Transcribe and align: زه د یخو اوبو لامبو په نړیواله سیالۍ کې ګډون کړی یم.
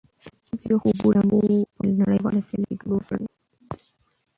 زه 0.47 0.53
د 0.59 0.61
یخو 0.75 0.87
اوبو 0.91 1.07
لامبو 1.15 1.39
په 1.75 1.81
نړیواله 2.01 2.41
سیالۍ 2.47 2.65
کې 2.69 2.75
ګډون 2.81 3.01
کړی 3.07 3.17
یم. 3.25 3.31